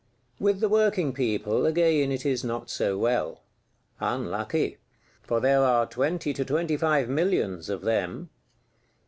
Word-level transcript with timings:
With 0.39 0.61
the 0.61 0.67
working 0.67 1.13
people, 1.13 1.67
again 1.67 2.11
it 2.11 2.25
is 2.25 2.43
not 2.43 2.71
so 2.71 2.97
well. 2.97 3.43
Unlucky! 3.99 4.79
For 5.21 5.39
there 5.39 5.63
are 5.63 5.85
twenty 5.85 6.33
to 6.33 6.43
twenty 6.43 6.75
five 6.75 7.07
millions 7.07 7.69
of 7.69 7.81
them. 7.83 8.31